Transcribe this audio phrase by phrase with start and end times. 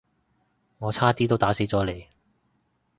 [0.79, 2.07] 我差啲都打死咗你